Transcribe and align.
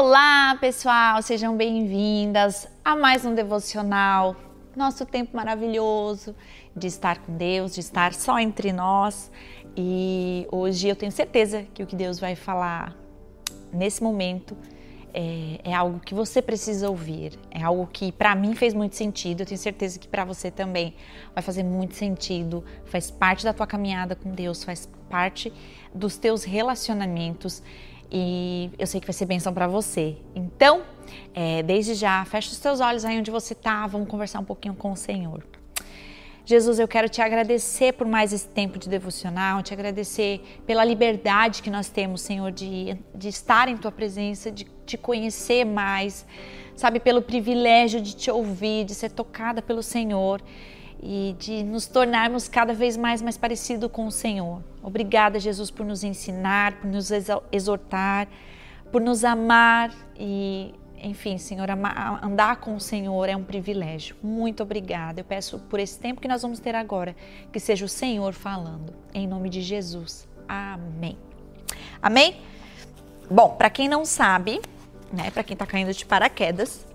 Olá, 0.00 0.56
pessoal, 0.60 1.20
sejam 1.22 1.56
bem-vindas 1.56 2.68
a 2.84 2.94
mais 2.94 3.24
um 3.24 3.34
devocional. 3.34 4.36
Nosso 4.76 5.04
tempo 5.04 5.36
maravilhoso 5.36 6.36
de 6.74 6.86
estar 6.86 7.18
com 7.18 7.36
Deus, 7.36 7.74
de 7.74 7.80
estar 7.80 8.14
só 8.14 8.38
entre 8.38 8.72
nós. 8.72 9.28
E 9.76 10.46
hoje 10.52 10.86
eu 10.86 10.94
tenho 10.94 11.10
certeza 11.10 11.66
que 11.74 11.82
o 11.82 11.86
que 11.86 11.96
Deus 11.96 12.20
vai 12.20 12.36
falar 12.36 12.96
nesse 13.72 14.00
momento 14.00 14.56
é, 15.12 15.58
é 15.64 15.74
algo 15.74 15.98
que 15.98 16.14
você 16.14 16.40
precisa 16.40 16.88
ouvir. 16.88 17.36
É 17.50 17.64
algo 17.64 17.88
que 17.92 18.12
para 18.12 18.36
mim 18.36 18.54
fez 18.54 18.72
muito 18.74 18.94
sentido. 18.94 19.40
Eu 19.40 19.46
tenho 19.46 19.58
certeza 19.58 19.98
que 19.98 20.06
para 20.06 20.24
você 20.24 20.48
também 20.48 20.94
vai 21.34 21.42
fazer 21.42 21.64
muito 21.64 21.96
sentido. 21.96 22.64
Faz 22.84 23.10
parte 23.10 23.42
da 23.42 23.52
tua 23.52 23.66
caminhada 23.66 24.14
com 24.14 24.30
Deus, 24.30 24.62
faz 24.62 24.88
parte 25.10 25.52
dos 25.92 26.16
teus 26.16 26.44
relacionamentos 26.44 27.64
e 28.10 28.70
eu 28.78 28.86
sei 28.86 29.00
que 29.00 29.06
vai 29.06 29.14
ser 29.14 29.26
bênção 29.26 29.52
para 29.52 29.66
você. 29.66 30.16
Então, 30.34 30.82
é, 31.34 31.62
desde 31.62 31.94
já, 31.94 32.24
fecha 32.24 32.50
os 32.50 32.58
teus 32.58 32.80
olhos 32.80 33.04
aí 33.04 33.18
onde 33.18 33.30
você 33.30 33.52
está, 33.52 33.86
vamos 33.86 34.08
conversar 34.08 34.40
um 34.40 34.44
pouquinho 34.44 34.74
com 34.74 34.92
o 34.92 34.96
Senhor. 34.96 35.44
Jesus, 36.44 36.78
eu 36.78 36.88
quero 36.88 37.10
te 37.10 37.20
agradecer 37.20 37.92
por 37.92 38.06
mais 38.06 38.32
esse 38.32 38.48
tempo 38.48 38.78
de 38.78 38.88
devocional, 38.88 39.62
te 39.62 39.74
agradecer 39.74 40.40
pela 40.66 40.82
liberdade 40.82 41.62
que 41.62 41.70
nós 41.70 41.90
temos, 41.90 42.22
Senhor, 42.22 42.50
de, 42.50 42.96
de 43.14 43.28
estar 43.28 43.68
em 43.68 43.76
tua 43.76 43.92
presença, 43.92 44.50
de 44.50 44.66
te 44.86 44.96
conhecer 44.96 45.66
mais, 45.66 46.24
sabe, 46.74 47.00
pelo 47.00 47.20
privilégio 47.20 48.00
de 48.00 48.16
te 48.16 48.30
ouvir, 48.30 48.86
de 48.86 48.94
ser 48.94 49.10
tocada 49.10 49.60
pelo 49.60 49.82
Senhor 49.82 50.40
e 51.02 51.36
de 51.38 51.62
nos 51.62 51.86
tornarmos 51.86 52.48
cada 52.48 52.74
vez 52.74 52.96
mais 52.96 53.22
mais 53.22 53.36
parecido 53.36 53.88
com 53.88 54.06
o 54.06 54.10
Senhor. 54.10 54.62
Obrigada, 54.82 55.38
Jesus, 55.38 55.70
por 55.70 55.84
nos 55.86 56.02
ensinar, 56.02 56.80
por 56.80 56.90
nos 56.90 57.10
exortar, 57.52 58.28
por 58.90 59.00
nos 59.00 59.24
amar 59.24 59.92
e, 60.18 60.74
enfim, 61.02 61.38
Senhor, 61.38 61.68
andar 62.22 62.56
com 62.56 62.74
o 62.74 62.80
Senhor 62.80 63.28
é 63.28 63.36
um 63.36 63.44
privilégio. 63.44 64.16
Muito 64.22 64.62
obrigada. 64.62 65.20
Eu 65.20 65.24
peço 65.24 65.58
por 65.58 65.78
esse 65.78 65.98
tempo 65.98 66.20
que 66.20 66.28
nós 66.28 66.42
vamos 66.42 66.58
ter 66.58 66.74
agora, 66.74 67.14
que 67.52 67.60
seja 67.60 67.84
o 67.84 67.88
Senhor 67.88 68.32
falando, 68.32 68.94
em 69.14 69.26
nome 69.26 69.48
de 69.48 69.60
Jesus. 69.60 70.26
Amém. 70.48 71.16
Amém? 72.00 72.40
Bom, 73.30 73.50
para 73.50 73.68
quem 73.68 73.88
não 73.88 74.04
sabe, 74.04 74.60
né, 75.12 75.30
para 75.30 75.42
quem 75.42 75.52
está 75.52 75.66
caindo 75.66 75.92
de 75.92 76.06
paraquedas, 76.06 76.86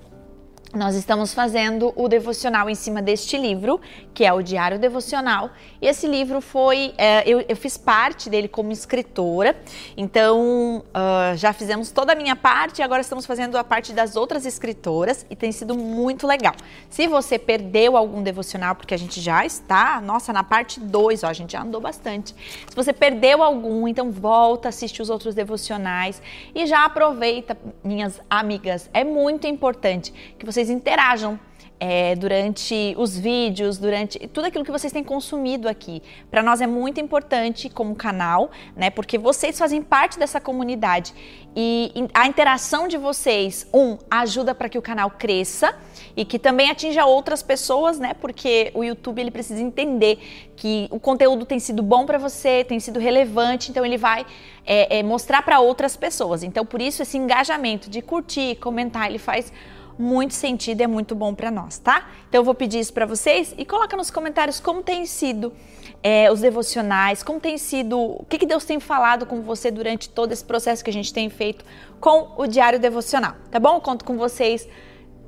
nós 0.74 0.96
estamos 0.96 1.34
fazendo 1.34 1.94
o 1.96 2.08
devocional 2.08 2.70
em 2.70 2.74
cima 2.76 3.02
deste 3.02 3.38
livro, 3.38 3.80
que 4.14 4.26
é 4.26 4.34
o 4.34 4.42
Diário 4.42 4.80
Devocional. 4.80 5.52
E 5.80 5.88
esse 5.88 6.08
livro 6.08 6.42
foi. 6.42 6.94
É, 6.98 7.28
eu, 7.30 7.46
eu, 7.48 7.56
fiz 7.56 7.78
parte 7.78 8.30
dele 8.30 8.48
como 8.48 8.72
escritora, 8.72 9.56
então 9.96 10.84
uh, 10.90 11.36
já 11.36 11.54
fizemos 11.54 11.92
toda 11.92 12.14
a 12.14 12.16
minha 12.16 12.36
parte 12.36 12.82
agora 12.82 13.02
estamos 13.02 13.26
fazendo 13.26 13.56
a 13.58 13.64
parte 13.64 13.94
das 13.94 14.16
outras 14.16 14.46
escritoras 14.46 15.26
e 15.30 15.36
tem 15.36 15.52
sido 15.52 15.76
muito 15.76 16.26
legal. 16.26 16.56
Se 16.90 17.08
você 17.08 17.38
perdeu 17.38 17.96
algum 17.96 18.24
devocional, 18.24 18.76
porque 18.76 18.94
a 18.94 18.98
gente 18.98 19.22
já 19.22 19.46
está, 19.46 20.02
nossa, 20.02 20.34
na 20.34 20.44
parte 20.44 20.80
2, 20.80 21.24
a 21.24 21.34
gente 21.34 21.54
já 21.54 21.62
andou 21.62 21.80
bastante. 21.80 22.34
Se 22.68 22.76
você 22.76 22.92
perdeu 22.92 23.44
algum, 23.44 23.88
então 23.88 24.12
volta, 24.12 24.70
assiste 24.70 25.02
os 25.02 25.10
outros 25.10 25.36
devocionais 25.36 26.22
e 26.56 26.66
já 26.66 26.86
aproveita, 26.86 27.56
minhas 27.84 28.20
amigas. 28.30 28.90
É 28.94 29.04
muito 29.04 29.46
importante 29.46 30.12
que 30.38 30.46
vocês 30.46 30.63
vocês 30.64 30.70
interajam 30.70 31.38
é, 31.86 32.16
durante 32.16 32.96
os 32.98 33.18
vídeos, 33.18 33.78
durante 33.78 34.18
tudo 34.30 34.48
aquilo 34.48 34.64
que 34.64 34.72
vocês 34.72 34.94
têm 34.94 35.04
consumido 35.04 35.68
aqui. 35.68 36.02
Para 36.32 36.42
nós 36.42 36.62
é 36.62 36.68
muito 36.68 37.02
importante 37.02 37.70
como 37.70 37.94
canal, 37.94 38.52
né? 38.74 38.90
Porque 38.90 39.18
vocês 39.18 39.60
fazem 39.60 39.82
parte 39.82 40.18
dessa 40.18 40.40
comunidade 40.40 41.14
e 41.54 41.92
a 42.14 42.26
interação 42.26 42.88
de 42.88 42.98
vocês, 42.98 43.68
um, 43.74 43.98
ajuda 44.10 44.56
para 44.56 44.70
que 44.70 44.78
o 44.78 44.82
canal 44.82 45.12
cresça 45.12 45.76
e 46.16 46.24
que 46.24 46.40
também 46.40 46.70
atinja 46.72 47.06
outras 47.06 47.44
pessoas, 47.44 48.00
né? 48.00 48.14
Porque 48.14 48.72
o 48.74 48.82
YouTube 48.82 49.20
ele 49.20 49.32
precisa 49.32 49.62
entender 49.62 50.20
que 50.56 50.88
o 50.90 51.00
conteúdo 51.02 51.46
tem 51.46 51.60
sido 51.60 51.84
bom 51.84 52.06
para 52.06 52.18
você, 52.18 52.64
tem 52.64 52.80
sido 52.80 52.98
relevante, 52.98 53.72
então 53.72 53.86
ele 53.86 53.98
vai 53.98 54.26
é, 54.66 55.00
é, 55.00 55.04
mostrar 55.04 55.42
para 55.42 55.60
outras 55.60 55.98
pessoas. 55.98 56.44
Então 56.44 56.66
por 56.66 56.82
isso 56.82 57.02
esse 57.02 57.18
engajamento 57.18 57.90
de 57.90 58.02
curtir, 58.02 58.56
comentar, 58.56 59.10
ele 59.10 59.20
faz 59.20 59.52
muito 59.98 60.34
sentido 60.34 60.82
e 60.82 60.84
é 60.84 60.88
muito 60.88 61.16
bom 61.16 61.34
para 61.34 61.52
nós, 61.52 61.78
tá? 61.78 62.10
Então 62.28 62.42
eu 62.42 62.46
vou 62.46 62.54
pedir 62.54 62.80
isso 62.80 62.94
para 62.94 63.06
vocês 63.06 63.54
e 63.58 63.66
coloca 63.66 63.96
nos 63.96 64.10
comentários 64.10 64.60
como 64.60 64.82
tem 64.82 65.06
sido 65.06 65.54
é, 66.02 66.32
os 66.32 66.42
devocionais, 66.42 67.24
como 67.24 67.40
tem 67.40 67.58
sido, 67.58 67.98
o 67.98 68.26
que, 68.28 68.38
que 68.38 68.46
Deus 68.46 68.66
tem 68.66 68.80
falado 68.80 69.26
com 69.26 69.42
você 69.42 69.72
durante 69.72 70.10
todo 70.10 70.32
esse 70.32 70.44
processo 70.44 70.84
que 70.84 70.90
a 70.90 70.94
gente 70.94 71.14
tem 71.14 71.30
feito 71.30 71.64
com 72.00 72.34
o 72.38 72.46
Diário 72.46 72.80
Devocional, 72.80 73.36
tá 73.50 73.60
bom? 73.60 73.76
Eu 73.76 73.82
conto 73.82 74.04
com 74.04 74.18
vocês 74.18 74.68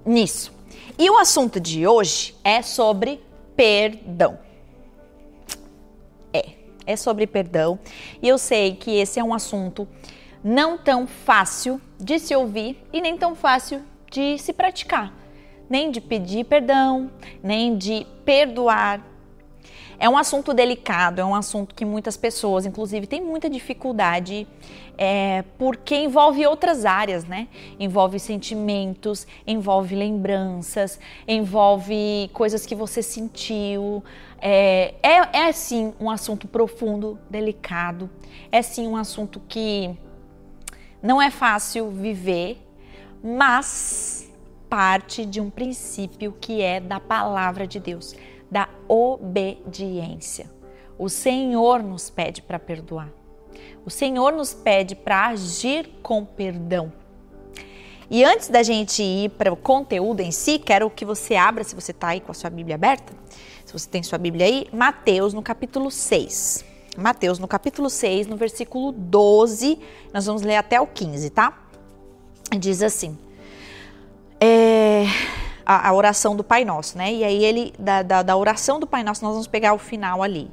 nisso. 0.06 0.54
E 0.98 1.10
o 1.10 1.18
assunto 1.18 1.60
de 1.60 1.88
hoje 1.88 2.36
é 2.44 2.62
sobre 2.62 3.24
perdão. 3.56 4.38
É, 6.34 6.50
é 6.86 6.96
sobre 6.96 7.26
perdão. 7.26 7.80
E 8.22 8.28
eu 8.28 8.38
sei 8.38 8.76
que 8.76 8.92
esse 8.92 9.20
é 9.20 9.24
um 9.24 9.34
assunto 9.34 9.88
não 10.44 10.78
tão 10.78 11.08
fácil 11.08 11.82
de 12.00 12.20
se 12.20 12.36
ouvir 12.36 12.78
e 12.94 13.02
nem 13.02 13.18
tão 13.18 13.34
fácil 13.34 13.82
de 14.16 14.38
se 14.38 14.54
praticar, 14.54 15.14
nem 15.70 15.92
de 15.92 16.00
pedir 16.00 16.46
perdão, 16.46 17.12
nem 17.44 17.78
de 17.78 18.08
perdoar. 18.24 19.06
É 20.00 20.10
um 20.10 20.18
assunto 20.18 20.54
delicado, 20.54 21.20
é 21.20 21.26
um 21.26 21.36
assunto 21.36 21.76
que 21.76 21.84
muitas 21.84 22.16
pessoas, 22.16 22.66
inclusive, 22.66 23.08
têm 23.08 23.22
muita 23.22 23.50
dificuldade, 23.50 24.48
é, 24.98 25.44
porque 25.58 25.96
envolve 25.96 26.46
outras 26.46 26.86
áreas, 26.86 27.26
né? 27.26 27.48
Envolve 27.78 28.20
sentimentos, 28.20 29.28
envolve 29.46 29.96
lembranças, 29.96 30.98
envolve 31.28 32.30
coisas 32.34 32.66
que 32.66 32.76
você 32.76 33.02
sentiu. 33.02 34.04
É, 34.40 34.94
é, 35.04 35.48
é 35.48 35.52
sim 35.52 35.94
um 36.00 36.10
assunto 36.10 36.48
profundo, 36.48 37.20
delicado, 37.30 38.10
é 38.50 38.62
sim 38.62 38.88
um 38.88 38.96
assunto 38.96 39.42
que 39.48 39.98
não 41.02 41.22
é 41.22 41.30
fácil 41.30 41.90
viver, 41.90 42.65
mas 43.26 44.30
parte 44.70 45.26
de 45.26 45.42
um 45.42 45.50
princípio 45.50 46.36
que 46.40 46.62
é 46.62 46.80
da 46.80 47.00
palavra 47.00 47.66
de 47.66 47.80
Deus, 47.80 48.16
da 48.52 48.70
obediência. 48.88 50.52
O 51.00 51.10
Senhor 51.10 51.82
nos 51.82 52.08
pede 52.08 52.44
para 52.44 52.60
perdoar. 52.60 53.10
O 53.84 53.90
Senhor 53.90 54.32
nos 54.32 54.54
pede 54.54 54.96
para 54.96 55.28
agir 55.28 55.90
com 56.04 56.24
perdão. 56.24 56.94
E 58.12 58.24
antes 58.24 58.48
da 58.48 58.62
gente 58.62 59.02
ir 59.02 59.32
para 59.32 59.52
o 59.52 59.58
conteúdo 59.58 60.20
em 60.20 60.32
si, 60.32 60.60
quero 60.60 60.88
que 60.92 61.04
você 61.04 61.36
abra, 61.36 61.64
se 61.64 61.74
você 61.74 61.90
está 61.90 62.10
aí 62.10 62.22
com 62.22 62.32
a 62.32 62.36
sua 62.36 62.52
Bíblia 62.52 62.76
aberta, 62.76 63.12
se 63.66 63.74
você 63.74 63.90
tem 63.90 64.04
sua 64.04 64.20
Bíblia 64.20 64.46
aí, 64.46 64.68
Mateus 64.72 65.34
no 65.34 65.42
capítulo 65.42 65.90
6. 65.90 66.64
Mateus 66.96 67.40
no 67.40 67.48
capítulo 67.48 67.90
6, 67.90 68.28
no 68.28 68.38
versículo 68.38 68.92
12, 68.92 69.80
nós 70.14 70.28
vamos 70.28 70.44
ler 70.44 70.58
até 70.58 70.80
o 70.80 70.86
15, 70.86 71.30
tá? 71.32 71.65
Diz 72.58 72.82
assim: 72.82 73.18
é, 74.40 75.06
a, 75.66 75.90
a, 75.90 75.94
oração 75.94 76.36
do 76.36 76.44
Pai 76.44 76.66
Nosso, 76.66 76.98
né? 76.98 77.14
E 77.14 77.24
aí 77.24 77.44
ele, 77.44 77.74
da, 77.78 78.04
da, 78.04 78.24
da 78.24 78.38
oração 78.38 78.80
do 78.80 78.88
Pai 78.88 79.04
Nosso, 79.04 79.24
nós 79.24 79.32
vamos 79.32 79.48
pegar 79.48 79.74
o 79.74 79.78
final 79.78 80.22
ali. 80.22 80.50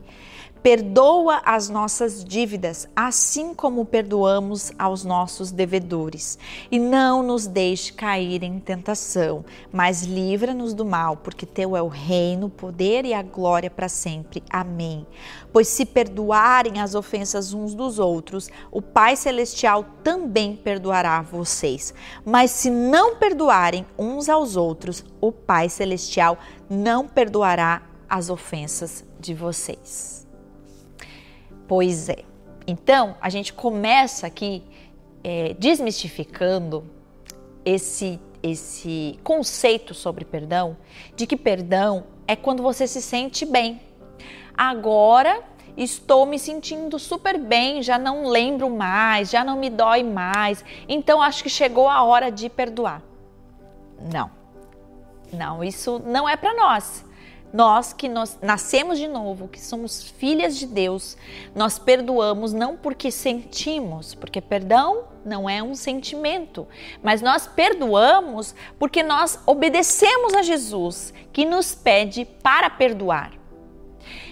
Perdoa 0.62 1.42
as 1.44 1.68
nossas 1.68 2.24
dívidas, 2.24 2.88
assim 2.94 3.52
como 3.52 3.84
perdoamos 3.84 4.70
aos 4.78 5.02
nossos 5.02 5.50
devedores. 5.50 6.38
E 6.70 6.78
não 6.78 7.20
nos 7.20 7.48
deixe 7.48 7.92
cair 7.92 8.44
em 8.44 8.60
tentação, 8.60 9.44
mas 9.72 10.04
livra-nos 10.04 10.72
do 10.72 10.84
mal, 10.84 11.16
porque 11.16 11.44
teu 11.44 11.76
é 11.76 11.82
o 11.82 11.88
reino, 11.88 12.46
o 12.46 12.50
poder 12.50 13.04
e 13.04 13.12
a 13.12 13.22
glória 13.22 13.68
para 13.68 13.88
sempre. 13.88 14.40
Amém. 14.48 15.04
Pois 15.52 15.66
se 15.66 15.84
perdoarem 15.84 16.80
as 16.80 16.94
ofensas 16.94 17.52
uns 17.52 17.74
dos 17.74 17.98
outros, 17.98 18.48
o 18.70 18.80
Pai 18.80 19.16
Celestial 19.16 19.84
também 20.04 20.54
perdoará 20.54 21.22
vocês. 21.22 21.92
Mas 22.24 22.52
se 22.52 22.70
não 22.70 23.16
perdoarem 23.16 23.84
uns 23.98 24.28
aos 24.28 24.54
outros, 24.54 25.04
o 25.20 25.32
Pai 25.32 25.68
Celestial 25.68 26.38
não 26.70 27.08
perdoará 27.08 27.82
as 28.08 28.30
ofensas 28.30 29.04
de 29.18 29.34
vocês. 29.34 30.22
Pois 31.66 32.08
é. 32.08 32.24
Então, 32.66 33.16
a 33.20 33.28
gente 33.28 33.52
começa 33.52 34.26
aqui 34.26 34.62
é, 35.24 35.54
desmistificando 35.58 36.84
esse, 37.64 38.20
esse 38.42 39.18
conceito 39.22 39.94
sobre 39.94 40.24
perdão, 40.24 40.76
de 41.16 41.26
que 41.26 41.36
perdão 41.36 42.04
é 42.26 42.36
quando 42.36 42.62
você 42.62 42.86
se 42.86 43.00
sente 43.00 43.44
bem. 43.44 43.80
Agora 44.56 45.42
estou 45.76 46.26
me 46.26 46.38
sentindo 46.38 46.98
super 46.98 47.38
bem, 47.38 47.82
já 47.82 47.98
não 47.98 48.28
lembro 48.28 48.68
mais, 48.68 49.30
já 49.30 49.42
não 49.42 49.58
me 49.58 49.70
dói 49.70 50.02
mais, 50.02 50.64
então 50.88 51.22
acho 51.22 51.42
que 51.42 51.48
chegou 51.48 51.88
a 51.88 52.02
hora 52.02 52.30
de 52.30 52.48
perdoar. 52.50 53.02
Não, 54.12 54.30
não, 55.32 55.64
isso 55.64 56.00
não 56.04 56.28
é 56.28 56.36
para 56.36 56.54
nós. 56.54 57.04
Nós 57.52 57.92
que 57.92 58.08
nós 58.08 58.38
nascemos 58.40 58.98
de 58.98 59.06
novo, 59.06 59.46
que 59.46 59.60
somos 59.60 60.02
filhas 60.02 60.56
de 60.56 60.66
Deus, 60.66 61.16
nós 61.54 61.78
perdoamos 61.78 62.52
não 62.52 62.76
porque 62.76 63.10
sentimos, 63.10 64.14
porque 64.14 64.40
perdão 64.40 65.04
não 65.24 65.48
é 65.48 65.62
um 65.62 65.74
sentimento, 65.74 66.66
mas 67.02 67.20
nós 67.20 67.46
perdoamos 67.46 68.54
porque 68.78 69.02
nós 69.02 69.38
obedecemos 69.46 70.34
a 70.34 70.42
Jesus, 70.42 71.12
que 71.32 71.44
nos 71.44 71.74
pede 71.74 72.24
para 72.24 72.70
perdoar. 72.70 73.32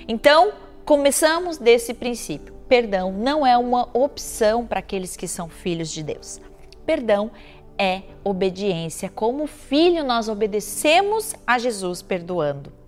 Então, 0.09 0.53
começamos 0.85 1.59
desse 1.59 1.95
princípio. 1.95 2.55
Perdão 2.69 3.13
não 3.13 3.47
é 3.47 3.59
uma 3.59 3.89
opção 3.93 4.67
para 4.67 4.79
aqueles 4.79 5.17
que 5.17 5.29
são 5.29 5.49
filhos 5.49 5.91
de 5.91 6.03
Deus. 6.03 6.41
Perdão 6.87 7.31
é 7.77 8.03
obediência. 8.25 9.09
Como 9.09 9.47
filho, 9.47 10.05
nós 10.05 10.29
obedecemos 10.29 11.35
a 11.47 11.59
Jesus 11.59 12.03
perdoando. 12.03 12.80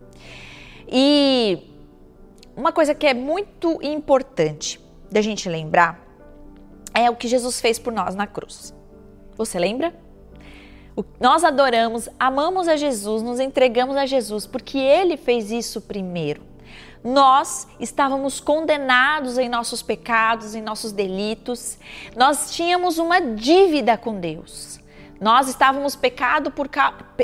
E 0.95 1.59
uma 2.55 2.71
coisa 2.71 2.95
que 2.95 3.07
é 3.07 3.15
muito 3.15 3.79
importante 3.83 4.79
da 5.11 5.23
gente 5.23 5.49
lembrar 5.49 6.07
é 6.93 7.09
o 7.09 7.17
que 7.17 7.27
Jesus 7.27 7.63
fez 7.63 7.79
por 7.79 7.93
nós 7.93 8.15
na 8.15 8.27
cruz. 8.27 8.75
Você 9.37 9.59
lembra? 9.59 9.95
Nós 11.19 11.43
adoramos, 11.43 12.11
amamos 12.21 12.69
a 12.69 12.77
Jesus, 12.77 13.23
nos 13.23 13.41
entregamos 13.41 13.97
a 13.97 14.05
Jesus 14.05 14.47
porque 14.47 14.77
ele 14.77 15.17
fez 15.17 15.51
isso 15.51 15.81
primeiro. 15.81 16.43
Nós 17.03 17.67
estávamos 17.81 18.39
condenados 18.39 19.39
em 19.39 19.49
nossos 19.49 19.83
pecados, 19.83 20.55
em 20.55 20.61
nossos 20.61 20.93
delitos. 20.93 21.79
Nós 22.15 22.55
tínhamos 22.55 22.99
uma 22.99 23.19
dívida 23.19 23.97
com 23.97 24.21
Deus. 24.21 24.79
Nós 25.23 25.49
estávamos 25.49 25.95
pecado 25.95 26.51
por 26.51 26.69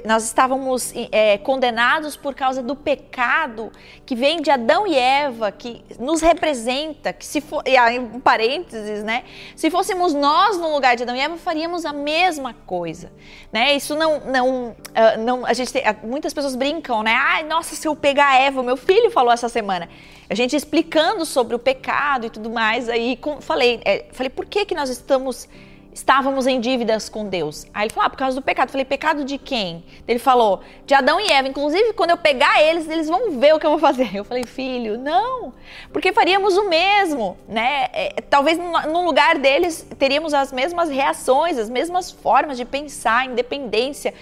nós 0.07 0.23
estávamos 0.23 0.93
é, 1.11 1.37
condenados 1.39 2.17
por 2.17 2.33
causa 2.33 2.63
do 2.63 2.77
pecado 2.77 3.73
que 4.07 4.15
vem 4.15 4.41
de 4.41 4.53
Adão 4.53 4.87
e 4.87 4.97
Eva, 4.97 5.51
que 5.51 5.85
nos 5.99 6.21
representa, 6.21 7.13
que 7.13 7.27
se 7.27 7.41
for, 7.41 7.61
e 7.67 7.77
aí, 7.77 7.99
um 7.99 8.21
parênteses, 8.21 9.03
né? 9.03 9.25
Se 9.57 9.69
fôssemos 9.69 10.15
nós 10.15 10.57
no 10.59 10.73
lugar 10.73 10.95
de 10.95 11.03
Adão 11.03 11.17
e 11.17 11.21
Eva, 11.21 11.37
faríamos 11.39 11.85
a 11.85 11.93
mesma 11.93 12.55
coisa, 12.55 13.11
né? 13.53 13.75
Isso 13.75 13.97
não, 13.97 14.21
não, 14.21 14.69
uh, 14.69 14.75
não 15.19 15.45
a 15.45 15.53
gente 15.53 15.73
tem, 15.73 15.83
muitas 16.05 16.33
pessoas 16.33 16.55
brincam, 16.55 17.03
né? 17.03 17.15
Ai, 17.21 17.43
nossa, 17.43 17.75
se 17.75 17.89
eu 17.89 17.97
pegar 17.97 18.29
a 18.29 18.39
Eva, 18.39 18.63
meu 18.63 18.77
filho 18.77 19.11
falou 19.11 19.33
essa 19.33 19.49
semana, 19.49 19.89
a 20.31 20.35
gente 20.37 20.55
explicando 20.55 21.27
sobre 21.27 21.57
o 21.57 21.59
pecado 21.59 22.27
e 22.27 22.31
tudo 22.31 22.49
mais, 22.49 22.89
aí 22.89 23.17
com, 23.17 23.41
falei, 23.41 23.81
é, 23.85 24.07
falei, 24.13 24.31
por 24.31 24.47
que 24.47 24.65
que 24.65 24.75
nós 24.75 24.89
estamos 24.89 25.49
estávamos 25.93 26.47
em 26.47 26.61
dívidas 26.61 27.09
com 27.09 27.29
Deus. 27.29 27.67
Aí 27.75 27.85
ele 27.87 27.93
falou, 27.93 28.07
ah, 28.07 28.11
por 28.11 28.17
causa 28.17 28.37
do 28.37 28.43
pecado. 28.43 28.69
Eu 28.69 28.73
falei, 28.73 28.85
pecado 28.85 29.25
de 29.25 29.39
quem? 29.39 29.85
Ele 30.07 30.19
falou, 30.19 30.61
de 30.87 30.95
Adão 30.95 31.21
e 31.21 31.31
Eva. 31.31 31.49
Inclusive, 31.49 31.93
quando 31.93 32.11
eu 32.11 32.17
pegar 32.17 32.63
eles, 32.63 32.89
eles 32.89 33.09
vão 33.09 33.39
ver 33.39 33.55
o 33.55 33.59
que 33.59 33.67
eu 33.67 33.71
vou 33.71 33.79
fazer. 33.79 34.15
Eu 34.15 34.25
falei, 34.25 34.45
filho, 34.45 34.99
não, 34.99 35.53
porque 35.93 36.13
faríamos 36.13 36.57
o 36.57 36.69
mesmo, 36.69 37.37
né? 37.49 37.89
É, 37.93 38.15
talvez 38.29 38.59
no 38.59 39.05
lugar 39.05 39.39
deles 39.39 39.87
teríamos 39.99 40.35
as 40.35 40.53
mesmas 40.53 40.89
reações, 40.89 41.59
as 41.59 41.69
mesmas 41.69 42.11
formas 42.11 42.57
de 42.57 42.65
pensar, 42.65 43.27
independência. 43.27 44.15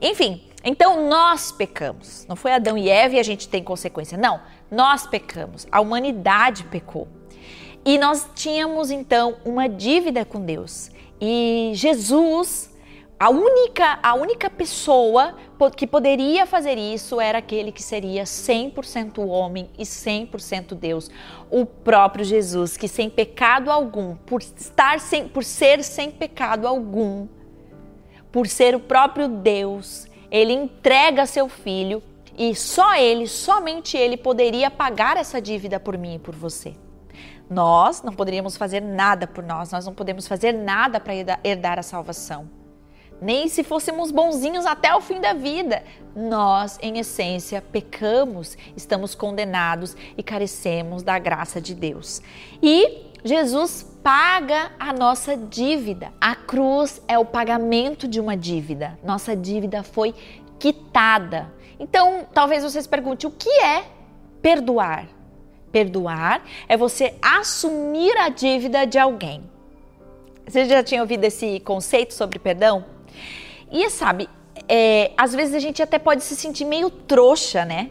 Enfim, 0.00 0.42
então 0.64 1.08
nós 1.08 1.52
pecamos. 1.52 2.26
Não 2.26 2.36
foi 2.36 2.52
Adão 2.52 2.76
e 2.76 2.88
Eva 2.88 3.16
e 3.16 3.18
a 3.20 3.22
gente 3.22 3.48
tem 3.48 3.62
consequência. 3.62 4.16
Não, 4.16 4.40
nós 4.70 5.06
pecamos. 5.06 5.66
A 5.70 5.80
humanidade 5.80 6.64
pecou. 6.64 7.06
E 7.84 7.98
nós 7.98 8.26
tínhamos 8.34 8.90
então 8.90 9.36
uma 9.44 9.68
dívida 9.68 10.24
com 10.24 10.40
Deus. 10.40 10.90
E 11.26 11.70
Jesus, 11.72 12.70
a 13.18 13.30
única, 13.30 13.98
a 14.02 14.14
única 14.14 14.50
pessoa 14.50 15.34
que 15.74 15.86
poderia 15.86 16.44
fazer 16.44 16.76
isso 16.76 17.18
era 17.18 17.38
aquele 17.38 17.72
que 17.72 17.82
seria 17.82 18.24
100% 18.24 19.26
homem 19.26 19.70
e 19.78 19.84
100% 19.84 20.74
Deus, 20.74 21.10
o 21.50 21.64
próprio 21.64 22.26
Jesus, 22.26 22.76
que 22.76 22.86
sem 22.86 23.08
pecado 23.08 23.70
algum, 23.70 24.16
por 24.16 24.42
estar 24.42 25.00
sem, 25.00 25.26
por 25.26 25.42
ser 25.42 25.82
sem 25.82 26.10
pecado 26.10 26.68
algum, 26.68 27.26
por 28.30 28.46
ser 28.46 28.74
o 28.74 28.80
próprio 28.80 29.26
Deus, 29.26 30.06
ele 30.30 30.52
entrega 30.52 31.24
seu 31.24 31.48
filho 31.48 32.02
e 32.36 32.54
só 32.54 32.96
ele, 32.96 33.26
somente 33.26 33.96
ele 33.96 34.18
poderia 34.18 34.70
pagar 34.70 35.16
essa 35.16 35.40
dívida 35.40 35.80
por 35.80 35.96
mim 35.96 36.16
e 36.16 36.18
por 36.18 36.34
você. 36.34 36.74
Nós 37.48 38.02
não 38.02 38.12
poderíamos 38.12 38.56
fazer 38.56 38.80
nada 38.80 39.26
por 39.26 39.44
nós, 39.44 39.70
nós 39.70 39.86
não 39.86 39.94
podemos 39.94 40.26
fazer 40.26 40.52
nada 40.52 40.98
para 40.98 41.14
herdar 41.44 41.78
a 41.78 41.82
salvação. 41.82 42.48
Nem 43.20 43.48
se 43.48 43.62
fôssemos 43.62 44.10
bonzinhos 44.10 44.66
até 44.66 44.94
o 44.94 45.00
fim 45.00 45.20
da 45.20 45.32
vida. 45.32 45.82
Nós, 46.14 46.78
em 46.82 46.98
essência, 46.98 47.62
pecamos, 47.62 48.56
estamos 48.76 49.14
condenados 49.14 49.96
e 50.16 50.22
carecemos 50.22 51.02
da 51.02 51.18
graça 51.18 51.60
de 51.60 51.74
Deus. 51.74 52.20
E 52.62 53.12
Jesus 53.24 53.98
paga 54.02 54.72
a 54.78 54.92
nossa 54.92 55.36
dívida. 55.36 56.12
A 56.20 56.34
cruz 56.34 57.00
é 57.08 57.18
o 57.18 57.24
pagamento 57.24 58.06
de 58.06 58.20
uma 58.20 58.36
dívida. 58.36 58.98
Nossa 59.02 59.34
dívida 59.34 59.82
foi 59.82 60.14
quitada. 60.58 61.50
Então, 61.78 62.26
talvez 62.34 62.62
você 62.62 62.82
se 62.82 62.88
pergunte: 62.88 63.26
o 63.26 63.30
que 63.30 63.48
é 63.48 63.84
perdoar? 64.42 65.08
Perdoar 65.74 66.40
é 66.68 66.76
você 66.76 67.14
assumir 67.20 68.16
a 68.18 68.28
dívida 68.28 68.86
de 68.86 68.96
alguém. 68.96 69.42
Você 70.46 70.66
já 70.66 70.84
tinha 70.84 71.00
ouvido 71.00 71.24
esse 71.24 71.58
conceito 71.58 72.14
sobre 72.14 72.38
perdão? 72.38 72.84
E 73.72 73.90
sabe, 73.90 74.28
é, 74.68 75.10
às 75.16 75.34
vezes 75.34 75.52
a 75.52 75.58
gente 75.58 75.82
até 75.82 75.98
pode 75.98 76.22
se 76.22 76.36
sentir 76.36 76.64
meio 76.64 76.90
trouxa, 76.90 77.64
né? 77.64 77.90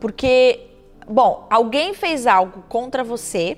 Porque, 0.00 0.58
bom, 1.06 1.46
alguém 1.48 1.94
fez 1.94 2.26
algo 2.26 2.64
contra 2.68 3.04
você 3.04 3.56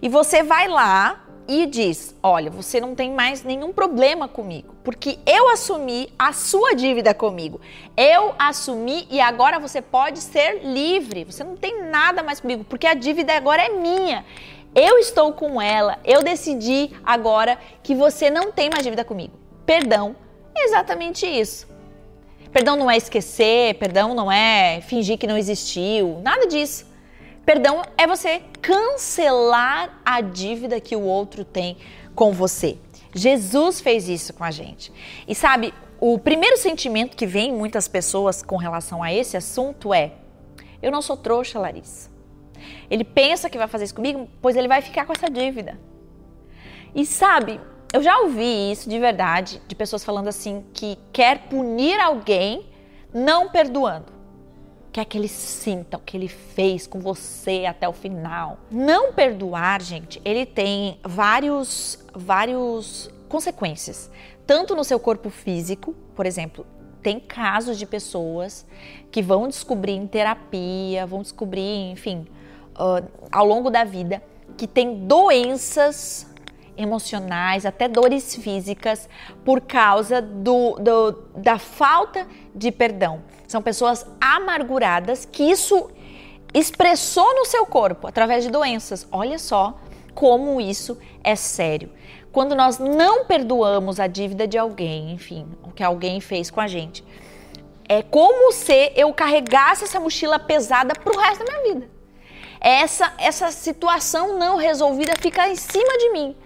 e 0.00 0.08
você 0.08 0.44
vai 0.44 0.68
lá 0.68 1.25
e 1.48 1.66
diz: 1.66 2.14
Olha, 2.22 2.50
você 2.50 2.80
não 2.80 2.94
tem 2.94 3.12
mais 3.12 3.42
nenhum 3.42 3.72
problema 3.72 4.28
comigo, 4.28 4.74
porque 4.82 5.18
eu 5.26 5.48
assumi 5.48 6.12
a 6.18 6.32
sua 6.32 6.74
dívida 6.74 7.14
comigo. 7.14 7.60
Eu 7.96 8.34
assumi 8.38 9.06
e 9.10 9.20
agora 9.20 9.58
você 9.58 9.80
pode 9.80 10.18
ser 10.20 10.64
livre. 10.64 11.24
Você 11.24 11.44
não 11.44 11.56
tem 11.56 11.84
nada 11.84 12.22
mais 12.22 12.40
comigo, 12.40 12.64
porque 12.64 12.86
a 12.86 12.94
dívida 12.94 13.34
agora 13.34 13.62
é 13.62 13.68
minha. 13.68 14.24
Eu 14.74 14.98
estou 14.98 15.32
com 15.32 15.60
ela. 15.60 15.98
Eu 16.04 16.22
decidi 16.22 16.90
agora 17.04 17.58
que 17.82 17.94
você 17.94 18.28
não 18.28 18.52
tem 18.52 18.68
mais 18.68 18.82
dívida 18.84 19.04
comigo. 19.04 19.32
Perdão 19.64 20.14
é 20.54 20.64
exatamente 20.64 21.26
isso. 21.26 21.66
Perdão 22.52 22.76
não 22.76 22.90
é 22.90 22.96
esquecer, 22.96 23.74
perdão 23.74 24.14
não 24.14 24.32
é 24.32 24.80
fingir 24.80 25.18
que 25.18 25.26
não 25.26 25.36
existiu, 25.36 26.20
nada 26.22 26.46
disso. 26.46 26.86
Perdão 27.46 27.82
é 27.96 28.08
você 28.08 28.42
cancelar 28.60 30.00
a 30.04 30.20
dívida 30.20 30.80
que 30.80 30.96
o 30.96 31.02
outro 31.02 31.44
tem 31.44 31.76
com 32.12 32.32
você. 32.32 32.76
Jesus 33.14 33.80
fez 33.80 34.08
isso 34.08 34.34
com 34.34 34.42
a 34.42 34.50
gente. 34.50 34.92
E 35.28 35.32
sabe, 35.32 35.72
o 36.00 36.18
primeiro 36.18 36.56
sentimento 36.56 37.16
que 37.16 37.24
vem 37.24 37.50
em 37.50 37.56
muitas 37.56 37.86
pessoas 37.86 38.42
com 38.42 38.56
relação 38.56 39.00
a 39.00 39.14
esse 39.14 39.36
assunto 39.36 39.94
é: 39.94 40.14
eu 40.82 40.90
não 40.90 41.00
sou 41.00 41.16
trouxa, 41.16 41.60
Larissa. 41.60 42.10
Ele 42.90 43.04
pensa 43.04 43.48
que 43.48 43.56
vai 43.56 43.68
fazer 43.68 43.84
isso 43.84 43.94
comigo, 43.94 44.28
pois 44.42 44.56
ele 44.56 44.66
vai 44.66 44.82
ficar 44.82 45.06
com 45.06 45.12
essa 45.12 45.30
dívida. 45.30 45.78
E 46.96 47.06
sabe, 47.06 47.60
eu 47.92 48.02
já 48.02 48.18
ouvi 48.22 48.72
isso 48.72 48.90
de 48.90 48.98
verdade, 48.98 49.62
de 49.68 49.74
pessoas 49.76 50.04
falando 50.04 50.26
assim 50.26 50.64
que 50.74 50.98
quer 51.12 51.46
punir 51.48 52.00
alguém 52.00 52.66
não 53.14 53.48
perdoando 53.48 54.15
quer 54.92 55.04
que 55.04 55.18
ele 55.18 55.28
sinta 55.28 55.96
o 55.96 56.00
que 56.00 56.16
ele 56.16 56.28
fez 56.28 56.86
com 56.86 56.98
você 56.98 57.64
até 57.66 57.88
o 57.88 57.92
final. 57.92 58.58
Não 58.70 59.12
perdoar, 59.12 59.82
gente, 59.82 60.20
ele 60.24 60.46
tem 60.46 60.98
vários, 61.04 61.98
vários 62.14 63.10
consequências, 63.28 64.10
tanto 64.46 64.74
no 64.74 64.84
seu 64.84 64.98
corpo 64.98 65.28
físico, 65.30 65.94
por 66.14 66.26
exemplo, 66.26 66.66
tem 67.02 67.20
casos 67.20 67.78
de 67.78 67.86
pessoas 67.86 68.66
que 69.10 69.22
vão 69.22 69.48
descobrir 69.48 69.92
em 69.92 70.06
terapia, 70.06 71.06
vão 71.06 71.22
descobrir, 71.22 71.90
enfim, 71.90 72.26
uh, 72.74 73.06
ao 73.30 73.46
longo 73.46 73.70
da 73.70 73.84
vida, 73.84 74.22
que 74.56 74.66
tem 74.66 75.06
doenças 75.06 76.26
emocionais, 76.76 77.64
até 77.64 77.88
dores 77.88 78.34
físicas, 78.36 79.08
por 79.44 79.60
causa 79.60 80.20
do, 80.20 80.76
do, 80.80 81.12
da 81.36 81.58
falta 81.58 82.26
de 82.54 82.70
perdão. 82.70 83.22
São 83.46 83.62
pessoas 83.62 84.06
amarguradas 84.20 85.24
que 85.24 85.42
isso 85.42 85.90
expressou 86.52 87.34
no 87.34 87.44
seu 87.44 87.66
corpo 87.66 88.06
através 88.06 88.44
de 88.44 88.50
doenças. 88.50 89.06
Olha 89.12 89.38
só 89.38 89.78
como 90.14 90.60
isso 90.60 90.98
é 91.22 91.36
sério. 91.36 91.90
Quando 92.32 92.54
nós 92.54 92.78
não 92.78 93.24
perdoamos 93.24 93.98
a 94.00 94.06
dívida 94.06 94.46
de 94.46 94.58
alguém, 94.58 95.12
enfim, 95.12 95.46
o 95.62 95.70
que 95.70 95.82
alguém 95.82 96.20
fez 96.20 96.50
com 96.50 96.60
a 96.60 96.66
gente, 96.66 97.04
é 97.88 98.02
como 98.02 98.52
se 98.52 98.92
eu 98.96 99.12
carregasse 99.12 99.84
essa 99.84 100.00
mochila 100.00 100.38
pesada 100.38 100.94
pro 100.94 101.18
resto 101.18 101.44
da 101.44 101.52
minha 101.52 101.74
vida. 101.74 101.90
Essa, 102.60 103.12
essa 103.18 103.50
situação 103.50 104.38
não 104.38 104.56
resolvida 104.56 105.14
fica 105.20 105.48
em 105.48 105.56
cima 105.56 105.96
de 105.98 106.10
mim. 106.10 106.36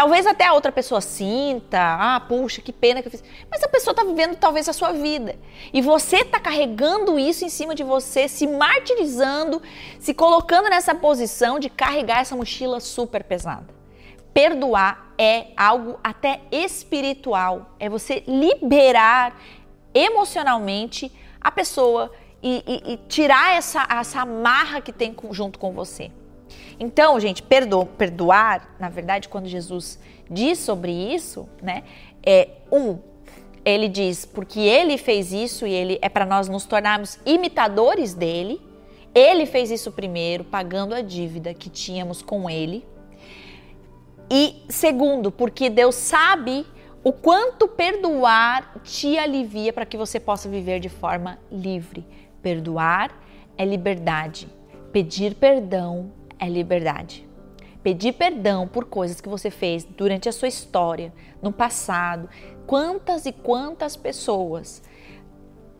Talvez 0.00 0.26
até 0.26 0.46
a 0.46 0.54
outra 0.54 0.72
pessoa 0.72 1.02
sinta, 1.02 1.78
ah, 1.78 2.18
puxa, 2.20 2.62
que 2.62 2.72
pena 2.72 3.02
que 3.02 3.08
eu 3.08 3.10
fiz. 3.10 3.22
Mas 3.50 3.62
a 3.62 3.68
pessoa 3.68 3.92
está 3.92 4.02
vivendo 4.02 4.34
talvez 4.34 4.66
a 4.66 4.72
sua 4.72 4.92
vida. 4.92 5.38
E 5.74 5.82
você 5.82 6.20
está 6.20 6.40
carregando 6.40 7.18
isso 7.18 7.44
em 7.44 7.50
cima 7.50 7.74
de 7.74 7.84
você, 7.84 8.26
se 8.26 8.46
martirizando, 8.46 9.60
se 9.98 10.14
colocando 10.14 10.70
nessa 10.70 10.94
posição 10.94 11.58
de 11.58 11.68
carregar 11.68 12.20
essa 12.20 12.34
mochila 12.34 12.80
super 12.80 13.22
pesada. 13.24 13.66
perdoar 14.32 15.12
é 15.18 15.48
algo 15.54 16.00
até 16.02 16.40
espiritual, 16.50 17.76
é 17.78 17.90
você 17.90 18.24
liberar 18.26 19.38
emocionalmente 19.92 21.12
a 21.38 21.50
pessoa 21.50 22.10
e, 22.42 22.64
e, 22.66 22.92
e 22.94 22.96
tirar 23.06 23.54
essa, 23.54 23.86
essa 23.90 24.22
amarra 24.22 24.80
que 24.80 24.94
tem 24.94 25.14
junto 25.30 25.58
com 25.58 25.72
você. 25.72 26.10
Então, 26.80 27.20
gente, 27.20 27.42
perdo, 27.42 27.84
perdoar, 27.84 28.74
na 28.80 28.88
verdade, 28.88 29.28
quando 29.28 29.46
Jesus 29.46 29.98
diz 30.30 30.58
sobre 30.58 30.90
isso, 30.90 31.46
né, 31.62 31.84
é 32.24 32.48
um, 32.72 32.98
ele 33.62 33.86
diz 33.86 34.24
porque 34.24 34.60
ele 34.60 34.96
fez 34.96 35.30
isso 35.30 35.66
e 35.66 35.72
ele 35.72 35.98
é 36.00 36.08
para 36.08 36.24
nós 36.24 36.48
nos 36.48 36.64
tornarmos 36.64 37.18
imitadores 37.26 38.14
dele. 38.14 38.58
Ele 39.14 39.44
fez 39.44 39.70
isso 39.70 39.92
primeiro, 39.92 40.42
pagando 40.44 40.94
a 40.94 41.02
dívida 41.02 41.52
que 41.52 41.68
tínhamos 41.68 42.22
com 42.22 42.48
ele. 42.48 42.86
E 44.30 44.64
segundo, 44.68 45.30
porque 45.30 45.68
Deus 45.68 45.96
sabe 45.96 46.64
o 47.02 47.12
quanto 47.12 47.66
perdoar 47.68 48.80
te 48.84 49.18
alivia 49.18 49.72
para 49.72 49.84
que 49.84 49.96
você 49.96 50.18
possa 50.18 50.48
viver 50.48 50.80
de 50.80 50.88
forma 50.88 51.38
livre. 51.50 52.06
Perdoar 52.40 53.10
é 53.58 53.64
liberdade. 53.64 54.48
Pedir 54.92 55.34
perdão 55.34 56.12
é 56.40 56.48
liberdade. 56.48 57.28
Pedir 57.82 58.12
perdão 58.12 58.66
por 58.66 58.86
coisas 58.86 59.20
que 59.20 59.28
você 59.28 59.50
fez 59.50 59.84
durante 59.84 60.28
a 60.28 60.32
sua 60.32 60.48
história, 60.48 61.12
no 61.40 61.52
passado. 61.52 62.28
Quantas 62.66 63.26
e 63.26 63.32
quantas 63.32 63.96
pessoas, 63.96 64.82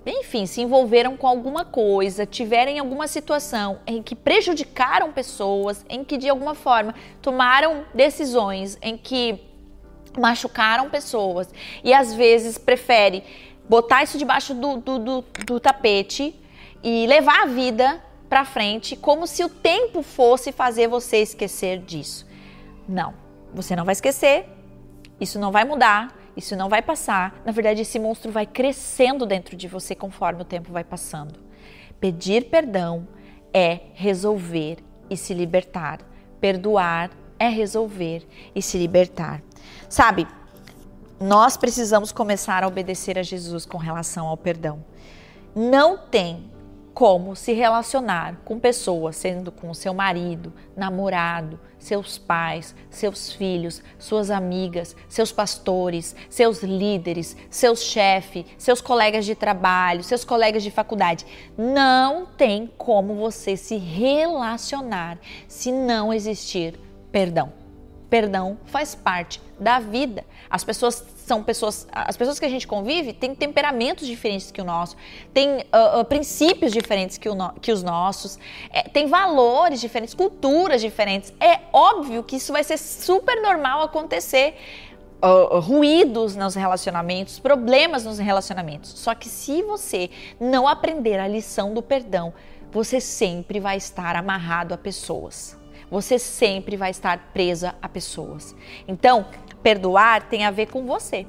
enfim, 0.06 0.46
se 0.46 0.62
envolveram 0.62 1.16
com 1.16 1.26
alguma 1.26 1.64
coisa, 1.64 2.24
tiveram 2.24 2.78
alguma 2.80 3.06
situação 3.06 3.80
em 3.86 4.02
que 4.02 4.14
prejudicaram 4.14 5.12
pessoas, 5.12 5.84
em 5.88 6.02
que 6.02 6.16
de 6.16 6.28
alguma 6.28 6.54
forma 6.54 6.94
tomaram 7.20 7.84
decisões, 7.94 8.78
em 8.80 8.96
que 8.96 9.38
machucaram 10.18 10.90
pessoas 10.90 11.52
e 11.84 11.92
às 11.92 12.14
vezes 12.14 12.58
prefere 12.58 13.22
botar 13.68 14.02
isso 14.02 14.18
debaixo 14.18 14.54
do, 14.54 14.78
do, 14.78 14.98
do, 14.98 15.24
do 15.46 15.60
tapete 15.60 16.34
e 16.82 17.06
levar 17.06 17.42
a 17.42 17.46
vida 17.46 18.02
para 18.30 18.44
frente 18.44 18.94
como 18.94 19.26
se 19.26 19.42
o 19.42 19.48
tempo 19.48 20.02
fosse 20.02 20.52
fazer 20.52 20.86
você 20.86 21.16
esquecer 21.16 21.80
disso. 21.80 22.24
Não, 22.88 23.12
você 23.52 23.74
não 23.74 23.84
vai 23.84 23.92
esquecer, 23.92 24.48
isso 25.20 25.36
não 25.40 25.50
vai 25.50 25.64
mudar, 25.64 26.16
isso 26.36 26.54
não 26.54 26.68
vai 26.68 26.80
passar. 26.80 27.42
Na 27.44 27.50
verdade, 27.50 27.82
esse 27.82 27.98
monstro 27.98 28.30
vai 28.30 28.46
crescendo 28.46 29.26
dentro 29.26 29.56
de 29.56 29.66
você 29.66 29.96
conforme 29.96 30.42
o 30.42 30.44
tempo 30.44 30.72
vai 30.72 30.84
passando. 30.84 31.40
Pedir 31.98 32.44
perdão 32.44 33.08
é 33.52 33.80
resolver 33.94 34.78
e 35.10 35.16
se 35.16 35.34
libertar. 35.34 35.98
Perdoar 36.40 37.10
é 37.36 37.48
resolver 37.48 38.24
e 38.54 38.62
se 38.62 38.78
libertar. 38.78 39.42
Sabe, 39.88 40.26
nós 41.18 41.56
precisamos 41.56 42.12
começar 42.12 42.62
a 42.62 42.68
obedecer 42.68 43.18
a 43.18 43.24
Jesus 43.24 43.66
com 43.66 43.76
relação 43.76 44.28
ao 44.28 44.36
perdão. 44.36 44.84
Não 45.54 45.98
tem 45.98 46.48
como 47.00 47.34
se 47.34 47.54
relacionar 47.54 48.42
com 48.44 48.60
pessoas, 48.60 49.16
sendo 49.16 49.50
com 49.50 49.72
seu 49.72 49.94
marido, 49.94 50.52
namorado, 50.76 51.58
seus 51.78 52.18
pais, 52.18 52.74
seus 52.90 53.32
filhos, 53.32 53.82
suas 53.98 54.30
amigas, 54.30 54.94
seus 55.08 55.32
pastores, 55.32 56.14
seus 56.28 56.62
líderes, 56.62 57.34
seus 57.48 57.80
chefes, 57.80 58.44
seus 58.58 58.82
colegas 58.82 59.24
de 59.24 59.34
trabalho, 59.34 60.04
seus 60.04 60.26
colegas 60.26 60.62
de 60.62 60.70
faculdade. 60.70 61.24
Não 61.56 62.26
tem 62.26 62.70
como 62.76 63.14
você 63.14 63.56
se 63.56 63.78
relacionar 63.78 65.18
se 65.48 65.72
não 65.72 66.12
existir 66.12 66.78
perdão. 67.10 67.50
Perdão 68.10 68.58
faz 68.66 68.94
parte 68.94 69.40
da 69.58 69.78
vida. 69.78 70.22
As 70.50 70.64
pessoas 70.64 71.00
são 71.30 71.44
pessoas, 71.44 71.86
as 71.92 72.16
pessoas 72.16 72.40
que 72.40 72.44
a 72.44 72.48
gente 72.48 72.66
convive 72.66 73.12
têm 73.12 73.36
temperamentos 73.36 74.04
diferentes 74.04 74.50
que 74.50 74.60
o 74.60 74.64
nosso, 74.64 74.96
têm 75.32 75.58
uh, 75.58 76.00
uh, 76.00 76.04
princípios 76.04 76.72
diferentes 76.72 77.16
que, 77.18 77.28
o 77.28 77.36
no, 77.36 77.52
que 77.60 77.70
os 77.70 77.84
nossos, 77.84 78.36
é, 78.72 78.82
têm 78.82 79.06
valores 79.06 79.80
diferentes, 79.80 80.12
culturas 80.12 80.80
diferentes. 80.80 81.32
É 81.38 81.60
óbvio 81.72 82.24
que 82.24 82.34
isso 82.34 82.52
vai 82.52 82.64
ser 82.64 82.78
super 82.78 83.40
normal 83.40 83.82
acontecer. 83.82 84.56
Uh, 85.22 85.60
ruídos 85.60 86.34
nos 86.34 86.54
relacionamentos, 86.54 87.38
problemas 87.38 88.06
nos 88.06 88.18
relacionamentos. 88.18 88.90
Só 88.96 89.14
que 89.14 89.28
se 89.28 89.62
você 89.62 90.08
não 90.40 90.66
aprender 90.66 91.20
a 91.20 91.28
lição 91.28 91.74
do 91.74 91.82
perdão, 91.82 92.32
você 92.72 93.02
sempre 93.02 93.60
vai 93.60 93.76
estar 93.76 94.16
amarrado 94.16 94.72
a 94.72 94.78
pessoas 94.78 95.59
você 95.90 96.18
sempre 96.18 96.76
vai 96.76 96.90
estar 96.90 97.30
presa 97.32 97.74
a 97.82 97.88
pessoas. 97.88 98.54
Então, 98.86 99.26
perdoar 99.62 100.28
tem 100.28 100.44
a 100.44 100.50
ver 100.50 100.66
com 100.66 100.86
você. 100.86 101.26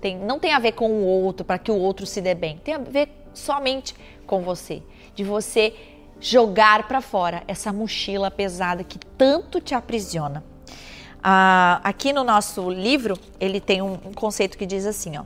Tem, 0.00 0.18
não 0.18 0.38
tem 0.38 0.52
a 0.52 0.58
ver 0.58 0.72
com 0.72 0.90
o 0.90 1.04
outro, 1.04 1.44
para 1.44 1.58
que 1.58 1.70
o 1.70 1.76
outro 1.76 2.06
se 2.06 2.20
dê 2.20 2.34
bem. 2.34 2.58
Tem 2.58 2.74
a 2.74 2.78
ver 2.78 3.08
somente 3.34 3.94
com 4.26 4.40
você. 4.40 4.82
De 5.14 5.22
você 5.22 5.74
jogar 6.18 6.88
para 6.88 7.00
fora 7.00 7.42
essa 7.46 7.72
mochila 7.72 8.30
pesada 8.30 8.82
que 8.82 8.98
tanto 8.98 9.60
te 9.60 9.74
aprisiona. 9.74 10.42
Ah, 11.22 11.80
aqui 11.84 12.12
no 12.12 12.24
nosso 12.24 12.70
livro, 12.70 13.18
ele 13.38 13.60
tem 13.60 13.82
um, 13.82 13.92
um 13.92 14.12
conceito 14.14 14.56
que 14.56 14.66
diz 14.66 14.86
assim, 14.86 15.18
ó. 15.18 15.24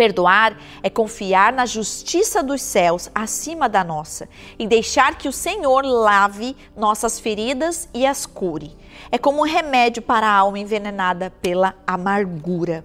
Perdoar 0.00 0.56
é 0.82 0.88
confiar 0.88 1.52
na 1.52 1.66
justiça 1.66 2.42
dos 2.42 2.62
céus 2.62 3.10
acima 3.14 3.68
da 3.68 3.84
nossa 3.84 4.30
e 4.58 4.66
deixar 4.66 5.18
que 5.18 5.28
o 5.28 5.32
Senhor 5.32 5.84
lave 5.84 6.56
nossas 6.74 7.20
feridas 7.20 7.86
e 7.92 8.06
as 8.06 8.24
cure. 8.24 8.74
É 9.12 9.18
como 9.18 9.42
um 9.42 9.44
remédio 9.44 10.00
para 10.00 10.26
a 10.26 10.32
alma 10.32 10.58
envenenada 10.58 11.30
pela 11.42 11.74
amargura. 11.86 12.82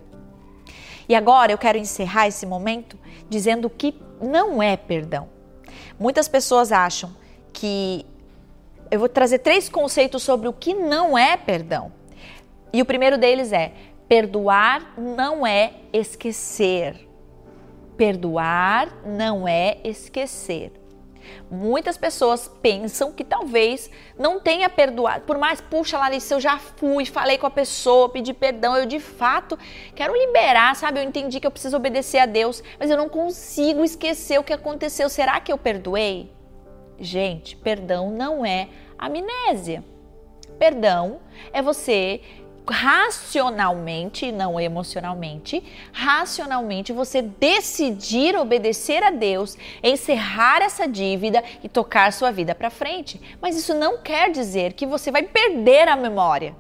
E 1.08 1.16
agora 1.16 1.54
eu 1.54 1.58
quero 1.58 1.78
encerrar 1.78 2.28
esse 2.28 2.46
momento 2.46 3.00
dizendo 3.30 3.70
que 3.70 3.98
não 4.22 4.62
é 4.62 4.76
perdão. 4.76 5.30
Muitas 5.98 6.28
pessoas 6.28 6.70
acham 6.74 7.16
que 7.54 8.06
eu 8.92 9.00
vou 9.00 9.08
trazer 9.08 9.40
três 9.40 9.70
conceitos 9.70 10.22
sobre 10.22 10.50
o 10.50 10.54
que 10.54 10.74
não 10.74 11.18
é 11.18 11.38
perdão. 11.38 11.94
E 12.74 12.82
o 12.82 12.86
primeiro 12.86 13.18
deles 13.18 13.54
é: 13.54 13.72
perdoar 14.06 14.96
não 14.98 15.48
é 15.48 15.76
esquecer. 15.94 17.05
Perdoar 17.98 18.90
não 19.06 19.48
é 19.48 19.78
esquecer. 19.84 20.72
Muitas 21.50 21.98
pessoas 21.98 22.48
pensam 22.62 23.12
que 23.12 23.24
talvez 23.24 23.90
não 24.18 24.40
tenha 24.40 24.70
perdoado, 24.70 25.26
por 25.26 25.38
mais, 25.38 25.62
puxa, 25.62 25.98
Larissa, 25.98 26.36
eu 26.36 26.40
já 26.40 26.58
fui, 26.58 27.06
falei 27.06 27.38
com 27.38 27.48
a 27.48 27.52
pessoa, 27.52 28.10
pedi 28.10 28.34
perdão, 28.34 28.76
eu 28.76 28.86
de 28.86 29.00
fato 29.00 29.58
quero 29.96 30.16
liberar, 30.16 30.76
sabe? 30.76 31.00
Eu 31.00 31.04
entendi 31.04 31.40
que 31.40 31.48
eu 31.48 31.52
preciso 31.52 31.78
obedecer 31.78 32.20
a 32.20 32.26
Deus, 32.26 32.64
mas 32.80 32.90
eu 32.90 32.98
não 32.98 33.10
consigo 33.10 33.84
esquecer 33.84 34.40
o 34.40 34.44
que 34.44 34.54
aconteceu. 34.54 35.10
Será 35.10 35.40
que 35.40 35.52
eu 35.52 35.58
perdoei? 35.58 36.32
Gente, 37.00 37.56
perdão 37.58 38.12
não 38.12 38.46
é 38.46 38.70
amnésia. 38.98 39.84
Perdão 40.58 41.20
é 41.52 41.62
você 41.62 42.22
racionalmente, 42.68 44.32
não 44.32 44.60
emocionalmente, 44.60 45.64
racionalmente 45.92 46.94
você 46.94 47.22
decidir 47.22 48.36
obedecer 48.36 49.04
a 49.04 49.12
Deus, 49.12 49.58
encerrar 49.84 50.62
essa 50.62 50.88
dívida 50.88 51.44
e 51.64 51.70
tocar 51.70 52.12
sua 52.12 52.32
vida 52.32 52.56
para 52.56 52.70
frente. 52.70 53.22
Mas 53.42 53.56
isso 53.56 53.74
não 53.74 53.98
quer 54.00 54.32
dizer 54.32 54.74
que 54.74 54.86
você 54.86 55.12
vai 55.12 55.24
perder 55.24 55.88
a 55.88 55.96
memória. 55.96 56.56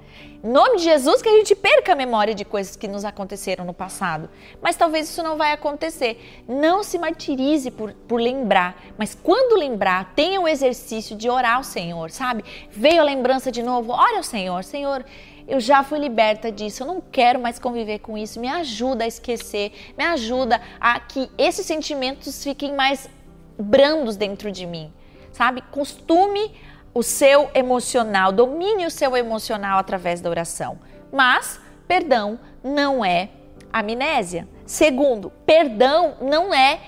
Em 0.45 0.47
nome 0.47 0.77
de 0.77 0.83
Jesus, 0.83 1.23
que 1.23 1.29
a 1.29 1.35
gente 1.37 1.55
perca 1.55 1.93
a 1.93 1.95
memória 1.95 2.35
de 2.35 2.45
coisas 2.45 2.75
que 2.75 2.87
nos 2.87 3.03
aconteceram 3.03 3.65
no 3.65 3.73
passado. 3.73 4.29
Mas 4.61 4.75
talvez 4.75 5.09
isso 5.09 5.23
não 5.23 5.37
vai 5.37 5.51
acontecer. 5.51 6.43
Não 6.47 6.83
se 6.83 6.99
martirize 6.99 7.71
por, 7.71 7.93
por 7.93 8.21
lembrar. 8.21 8.79
Mas 8.95 9.15
quando 9.15 9.57
lembrar, 9.57 10.13
tenha 10.15 10.39
o 10.39 10.47
exercício 10.47 11.15
de 11.15 11.27
orar 11.27 11.55
ao 11.55 11.63
Senhor, 11.63 12.11
sabe? 12.11 12.45
Veio 12.69 13.01
a 13.01 13.03
lembrança 13.03 13.51
de 13.51 13.63
novo, 13.63 13.91
ore 13.91 14.17
ao 14.17 14.23
Senhor. 14.23 14.63
Senhor, 14.63 15.03
eu 15.47 15.59
já 15.59 15.83
fui 15.83 15.99
liberta 15.99 16.51
disso, 16.51 16.83
eu 16.83 16.87
não 16.87 17.01
quero 17.01 17.39
mais 17.39 17.59
conviver 17.59 17.99
com 17.99 18.17
isso. 18.17 18.39
Me 18.39 18.47
ajuda 18.47 19.03
a 19.03 19.07
esquecer, 19.07 19.71
me 19.97 20.03
ajuda 20.03 20.59
a 20.79 20.99
que 20.99 21.29
esses 21.37 21.65
sentimentos 21.65 22.43
fiquem 22.43 22.73
mais 22.73 23.09
brandos 23.57 24.15
dentro 24.15 24.51
de 24.51 24.65
mim, 24.65 24.91
sabe? 25.31 25.61
Costume 25.71 26.51
o 26.93 27.03
seu 27.03 27.49
emocional, 27.53 28.31
domine 28.31 28.85
o 28.85 28.91
seu 28.91 29.17
emocional 29.17 29.77
através 29.79 30.21
da 30.21 30.29
oração. 30.29 30.79
Mas 31.11 31.59
perdão 31.87 32.39
não 32.63 33.03
é 33.03 33.29
amnésia. 33.71 34.47
Segundo, 34.65 35.29
perdão 35.45 36.15
não 36.21 36.53
é 36.53 36.79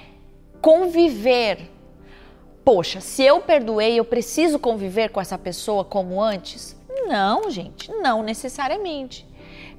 conviver. 0.61 1.69
Poxa, 2.63 3.01
se 3.01 3.23
eu 3.23 3.41
perdoei, 3.41 3.99
eu 3.99 4.05
preciso 4.05 4.57
conviver 4.57 5.09
com 5.09 5.21
essa 5.21 5.37
pessoa 5.37 5.83
como 5.83 6.21
antes? 6.21 6.76
Não, 7.07 7.49
gente, 7.49 7.89
não 7.91 8.21
necessariamente. 8.21 9.25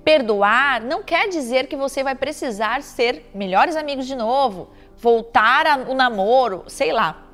Perdoar 0.03 0.81
não 0.81 1.03
quer 1.03 1.29
dizer 1.29 1.67
que 1.67 1.77
você 1.77 2.03
vai 2.03 2.15
precisar 2.15 2.83
ser 2.83 3.31
melhores 3.35 3.77
amigos 3.77 4.07
de 4.07 4.17
novo, 4.17 4.71
voltar 4.97 5.67
ao 5.67 5.95
namoro, 5.95 6.65
sei 6.67 6.93
lá. 6.93 7.25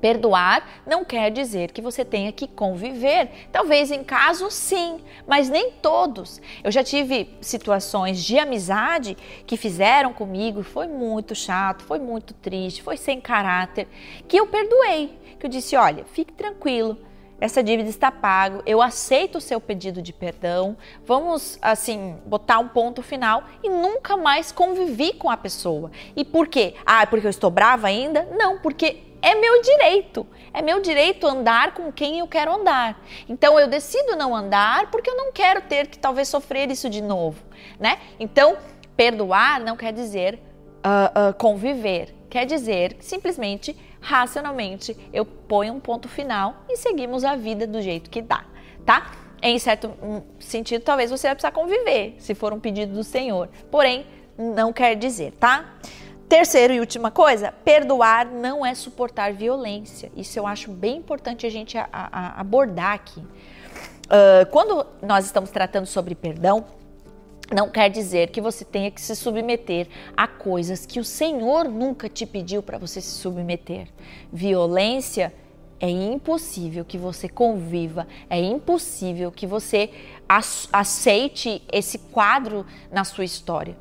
Perdoar 0.00 0.82
não 0.84 1.04
quer 1.04 1.30
dizer 1.30 1.70
que 1.70 1.80
você 1.80 2.04
tenha 2.04 2.32
que 2.32 2.48
conviver. 2.48 3.48
Talvez 3.52 3.90
em 3.90 4.02
casos 4.02 4.54
sim, 4.54 5.00
mas 5.26 5.48
nem 5.48 5.70
todos. 5.70 6.40
Eu 6.64 6.72
já 6.72 6.82
tive 6.82 7.36
situações 7.40 8.24
de 8.24 8.38
amizade 8.38 9.16
que 9.46 9.56
fizeram 9.56 10.12
comigo, 10.12 10.62
foi 10.62 10.88
muito 10.88 11.34
chato, 11.34 11.84
foi 11.84 12.00
muito 12.00 12.34
triste, 12.34 12.82
foi 12.82 12.96
sem 12.96 13.20
caráter, 13.20 13.86
que 14.26 14.36
eu 14.36 14.46
perdoei. 14.46 15.20
Que 15.38 15.46
eu 15.46 15.50
disse: 15.50 15.76
olha, 15.76 16.04
fique 16.06 16.32
tranquilo, 16.32 16.98
essa 17.42 17.60
dívida 17.60 17.90
está 17.90 18.12
pago, 18.12 18.62
eu 18.64 18.80
aceito 18.80 19.38
o 19.38 19.40
seu 19.40 19.60
pedido 19.60 20.00
de 20.00 20.12
perdão, 20.12 20.76
vamos 21.04 21.58
assim 21.60 22.16
botar 22.24 22.60
um 22.60 22.68
ponto 22.68 23.02
final 23.02 23.42
e 23.64 23.68
nunca 23.68 24.16
mais 24.16 24.52
convivi 24.52 25.12
com 25.12 25.28
a 25.28 25.36
pessoa. 25.36 25.90
E 26.14 26.24
por 26.24 26.46
quê? 26.46 26.76
Ah, 26.86 27.04
porque 27.04 27.26
eu 27.26 27.30
estou 27.30 27.50
brava 27.50 27.88
ainda? 27.88 28.28
Não, 28.38 28.60
porque 28.60 29.02
é 29.20 29.34
meu 29.34 29.60
direito. 29.60 30.24
É 30.54 30.62
meu 30.62 30.80
direito 30.80 31.26
andar 31.26 31.74
com 31.74 31.90
quem 31.90 32.20
eu 32.20 32.28
quero 32.28 32.54
andar. 32.54 33.02
Então 33.28 33.58
eu 33.58 33.66
decido 33.66 34.14
não 34.14 34.36
andar 34.36 34.88
porque 34.92 35.10
eu 35.10 35.16
não 35.16 35.32
quero 35.32 35.62
ter 35.62 35.88
que 35.88 35.98
talvez 35.98 36.28
sofrer 36.28 36.70
isso 36.70 36.88
de 36.88 37.02
novo, 37.02 37.42
né? 37.76 37.98
Então 38.20 38.56
perdoar 38.96 39.58
não 39.58 39.76
quer 39.76 39.92
dizer 39.92 40.38
uh, 40.86 41.30
uh, 41.30 41.34
conviver. 41.34 42.14
Quer 42.30 42.46
dizer 42.46 42.96
simplesmente, 43.00 43.76
racionalmente, 44.02 44.96
eu 45.12 45.24
ponho 45.24 45.72
um 45.72 45.80
ponto 45.80 46.08
final 46.08 46.64
e 46.68 46.76
seguimos 46.76 47.24
a 47.24 47.36
vida 47.36 47.66
do 47.66 47.80
jeito 47.80 48.10
que 48.10 48.20
dá, 48.20 48.44
tá? 48.84 49.12
Em 49.40 49.58
certo 49.58 49.92
hum, 50.02 50.22
sentido, 50.38 50.82
talvez 50.82 51.10
você 51.10 51.28
vai 51.28 51.34
precisar 51.34 51.52
conviver, 51.52 52.16
se 52.18 52.34
for 52.34 52.52
um 52.52 52.60
pedido 52.60 52.92
do 52.92 53.02
Senhor. 53.02 53.48
Porém, 53.70 54.06
não 54.36 54.72
quer 54.72 54.96
dizer, 54.96 55.32
tá? 55.32 55.74
Terceiro 56.28 56.72
e 56.72 56.80
última 56.80 57.10
coisa, 57.10 57.52
perdoar 57.52 58.26
não 58.26 58.64
é 58.64 58.74
suportar 58.74 59.32
violência. 59.32 60.10
Isso 60.16 60.38
eu 60.38 60.46
acho 60.46 60.70
bem 60.70 60.96
importante 60.96 61.46
a 61.46 61.50
gente 61.50 61.76
a, 61.76 61.88
a 61.92 62.40
abordar 62.40 62.94
aqui. 62.94 63.20
Uh, 63.20 64.46
quando 64.50 64.86
nós 65.02 65.24
estamos 65.24 65.50
tratando 65.50 65.86
sobre 65.86 66.14
perdão, 66.14 66.64
não 67.52 67.68
quer 67.68 67.90
dizer 67.90 68.30
que 68.30 68.40
você 68.40 68.64
tenha 68.64 68.90
que 68.90 69.00
se 69.00 69.14
submeter 69.14 69.86
a 70.16 70.26
coisas 70.26 70.86
que 70.86 70.98
o 70.98 71.04
Senhor 71.04 71.68
nunca 71.68 72.08
te 72.08 72.24
pediu 72.24 72.62
para 72.62 72.78
você 72.78 73.00
se 73.00 73.10
submeter. 73.10 73.88
Violência 74.32 75.32
é 75.78 75.90
impossível 75.90 76.84
que 76.84 76.96
você 76.96 77.28
conviva, 77.28 78.06
é 78.30 78.40
impossível 78.40 79.32
que 79.32 79.46
você 79.46 79.90
aceite 80.72 81.60
esse 81.70 81.98
quadro 81.98 82.64
na 82.90 83.04
sua 83.04 83.24
história. 83.24 83.76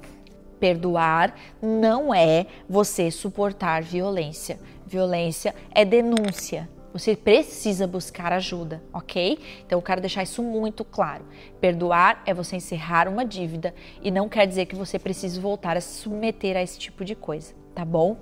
Perdoar 0.60 1.36
não 1.62 2.14
é 2.14 2.46
você 2.68 3.10
suportar 3.10 3.84
violência. 3.84 4.60
Violência 4.86 5.56
é 5.74 5.86
denúncia. 5.86 6.68
Você 6.94 7.16
precisa 7.16 7.88
buscar 7.88 8.34
ajuda, 8.34 8.84
ok? 8.94 9.40
Então 9.66 9.78
eu 9.78 9.82
quero 9.82 10.02
deixar 10.02 10.24
isso 10.24 10.44
muito 10.44 10.84
claro. 10.84 11.24
Perdoar 11.60 12.22
é 12.26 12.34
você 12.34 12.58
encerrar 12.58 13.08
uma 13.08 13.26
dívida 13.26 13.74
e 14.02 14.12
não 14.12 14.28
quer 14.28 14.46
dizer 14.46 14.66
que 14.66 14.76
você 14.76 15.00
precise 15.00 15.40
voltar 15.40 15.78
a 15.78 15.82
se 15.82 16.02
submeter 16.02 16.58
a 16.58 16.62
esse 16.62 16.78
tipo 16.78 17.06
de 17.06 17.16
coisa, 17.16 17.54
tá 17.74 17.86
bom? 17.86 18.18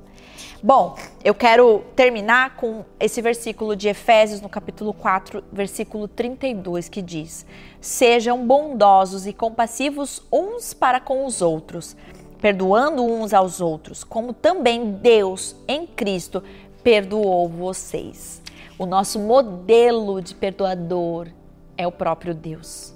Bom, 0.61 0.95
eu 1.23 1.33
quero 1.33 1.83
terminar 1.95 2.55
com 2.55 2.85
esse 2.99 3.21
versículo 3.21 3.75
de 3.75 3.87
Efésios, 3.87 4.41
no 4.41 4.49
capítulo 4.49 4.93
4, 4.93 5.43
versículo 5.51 6.07
32, 6.07 6.87
que 6.87 7.01
diz: 7.01 7.45
Sejam 7.81 8.45
bondosos 8.45 9.25
e 9.25 9.33
compassivos 9.33 10.21
uns 10.31 10.73
para 10.73 10.99
com 10.99 11.25
os 11.25 11.41
outros 11.41 11.95
perdoando 12.41 13.03
uns 13.03 13.33
aos 13.33 13.61
outros, 13.61 14.03
como 14.03 14.33
também 14.33 14.91
Deus 14.91 15.55
em 15.67 15.85
Cristo 15.85 16.43
perdoou 16.83 17.47
vocês. 17.47 18.38
O 18.79 18.85
nosso 18.85 19.19
modelo 19.19 20.21
de 20.21 20.33
perdoador 20.33 21.27
é 21.77 21.85
o 21.85 21.91
próprio 21.91 22.33
Deus. 22.33 22.93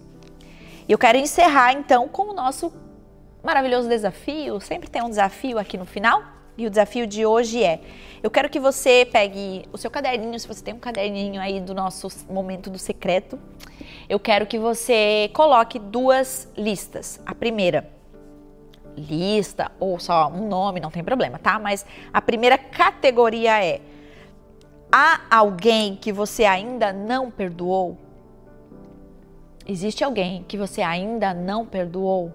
E 0.87 0.91
eu 0.93 0.97
quero 0.97 1.17
encerrar 1.17 1.73
então 1.73 2.07
com 2.07 2.29
o 2.29 2.33
nosso 2.33 2.71
maravilhoso 3.43 3.89
desafio. 3.89 4.61
Sempre 4.61 4.89
tem 4.89 5.03
um 5.03 5.09
desafio 5.09 5.59
aqui 5.59 5.77
no 5.77 5.85
final. 5.85 6.23
E 6.57 6.65
o 6.65 6.69
desafio 6.69 7.05
de 7.05 7.25
hoje 7.25 7.61
é: 7.61 7.81
eu 8.21 8.31
quero 8.31 8.49
que 8.49 8.61
você 8.61 9.05
pegue 9.12 9.65
o 9.73 9.77
seu 9.77 9.91
caderninho, 9.91 10.39
se 10.39 10.47
você 10.47 10.63
tem 10.63 10.73
um 10.73 10.79
caderninho 10.79 11.41
aí 11.41 11.60
do 11.60 11.73
nosso 11.73 12.08
momento 12.31 12.69
do 12.69 12.79
secreto. 12.79 13.38
Eu 14.08 14.21
quero 14.21 14.45
que 14.45 14.58
você 14.58 15.29
coloque 15.34 15.79
duas 15.79 16.47
listas. 16.55 17.19
A 17.25 17.36
primeira, 17.36 17.89
lista 18.95 19.69
ou 19.81 19.99
só 19.99 20.29
um 20.29 20.47
nome, 20.47 20.79
não 20.79 20.89
tem 20.89 21.03
problema, 21.03 21.38
tá? 21.38 21.60
Mas 21.60 21.86
a 22.13 22.21
primeira 22.21 22.58
categoria 22.58 23.62
é: 23.62 23.81
há 24.95 25.21
alguém 25.27 25.95
que 25.95 26.13
você 26.13 26.45
ainda 26.45 26.93
não 26.93 27.32
perdoou? 27.32 27.97
Existe 29.65 30.03
alguém 30.03 30.43
que 30.47 30.56
você 30.56 30.84
ainda 30.84 31.34
não 31.34 31.65
perdoou? 31.65 32.32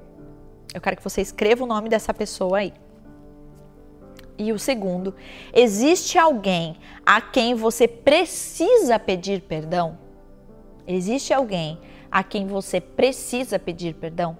Eu 0.74 0.80
quero 0.80 0.96
que 0.96 1.04
você 1.04 1.20
escreva 1.20 1.62
o 1.62 1.68
nome 1.68 1.88
dessa 1.88 2.12
pessoa 2.12 2.58
aí. 2.58 2.74
E 4.36 4.52
o 4.52 4.58
segundo, 4.58 5.14
existe 5.54 6.18
alguém 6.18 6.76
a 7.06 7.20
quem 7.20 7.54
você 7.54 7.86
precisa 7.86 8.98
pedir 8.98 9.42
perdão? 9.42 9.96
Existe 10.84 11.32
alguém 11.32 11.78
a 12.10 12.24
quem 12.24 12.48
você 12.48 12.80
precisa 12.80 13.56
pedir 13.60 13.94
perdão? 13.94 14.36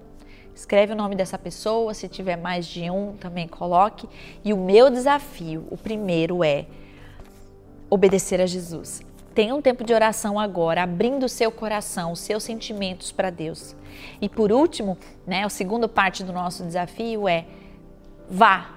Escreve 0.53 0.91
o 0.91 0.95
nome 0.95 1.15
dessa 1.15 1.37
pessoa, 1.37 1.93
se 1.93 2.09
tiver 2.09 2.35
mais 2.35 2.67
de 2.67 2.91
um, 2.91 3.15
também 3.15 3.47
coloque. 3.47 4.09
E 4.43 4.51
o 4.51 4.57
meu 4.57 4.89
desafio, 4.89 5.65
o 5.71 5.77
primeiro 5.77 6.43
é 6.43 6.65
obedecer 7.89 8.41
a 8.41 8.45
Jesus. 8.45 9.01
Tenha 9.33 9.55
um 9.55 9.61
tempo 9.61 9.83
de 9.83 9.93
oração 9.93 10.39
agora, 10.39 10.83
abrindo 10.83 11.23
o 11.23 11.29
seu 11.29 11.51
coração, 11.51 12.11
os 12.11 12.19
seus 12.19 12.43
sentimentos 12.43 13.11
para 13.11 13.29
Deus. 13.29 13.75
E 14.19 14.27
por 14.27 14.51
último, 14.51 14.97
né, 15.25 15.43
a 15.43 15.49
segunda 15.49 15.87
parte 15.87 16.23
do 16.23 16.33
nosso 16.33 16.63
desafio 16.63 17.27
é 17.27 17.45
vá 18.29 18.75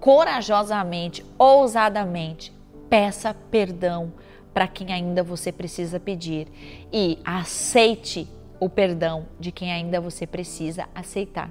corajosamente, 0.00 1.24
ousadamente, 1.38 2.52
peça 2.90 3.34
perdão 3.50 4.12
para 4.52 4.68
quem 4.68 4.92
ainda 4.92 5.22
você 5.22 5.50
precisa 5.50 5.98
pedir 5.98 6.48
e 6.92 7.18
aceite 7.24 8.28
o 8.60 8.68
perdão 8.68 9.26
de 9.40 9.50
quem 9.50 9.72
ainda 9.72 10.00
você 10.00 10.26
precisa 10.26 10.88
aceitar. 10.94 11.50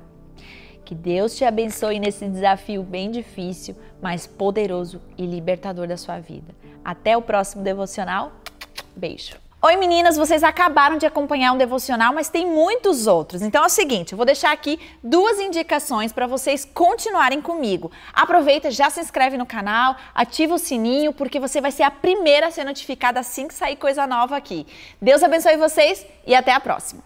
Que 0.85 0.93
Deus 0.93 1.35
te 1.35 1.45
abençoe 1.45 1.99
nesse 1.99 2.27
desafio 2.27 2.83
bem 2.83 3.09
difícil, 3.09 3.75
mas 4.01 4.27
poderoso 4.27 5.01
e 5.17 5.25
libertador 5.25 5.87
da 5.87 5.97
sua 5.97 6.19
vida. 6.19 6.53
Até 6.83 7.15
o 7.15 7.21
próximo 7.21 7.63
devocional. 7.63 8.31
Beijo. 8.95 9.41
Oi 9.63 9.75
meninas, 9.75 10.17
vocês 10.17 10.43
acabaram 10.43 10.97
de 10.97 11.05
acompanhar 11.05 11.51
um 11.51 11.57
devocional, 11.57 12.11
mas 12.15 12.29
tem 12.29 12.47
muitos 12.47 13.05
outros. 13.05 13.43
Então 13.43 13.61
é 13.61 13.67
o 13.67 13.69
seguinte, 13.69 14.11
eu 14.11 14.17
vou 14.17 14.25
deixar 14.25 14.51
aqui 14.51 14.79
duas 15.03 15.39
indicações 15.39 16.11
para 16.11 16.25
vocês 16.25 16.65
continuarem 16.65 17.39
comigo. 17.39 17.91
Aproveita, 18.11 18.71
já 18.71 18.89
se 18.89 18.99
inscreve 18.99 19.37
no 19.37 19.45
canal, 19.45 19.95
ativa 20.15 20.55
o 20.55 20.57
sininho, 20.57 21.13
porque 21.13 21.39
você 21.39 21.61
vai 21.61 21.69
ser 21.69 21.83
a 21.83 21.91
primeira 21.91 22.47
a 22.47 22.51
ser 22.51 22.63
notificada 22.63 23.19
assim 23.19 23.47
que 23.47 23.53
sair 23.53 23.75
coisa 23.75 24.07
nova 24.07 24.35
aqui. 24.35 24.65
Deus 24.99 25.21
abençoe 25.21 25.57
vocês 25.57 26.07
e 26.25 26.33
até 26.33 26.51
a 26.53 26.59
próxima. 26.59 26.99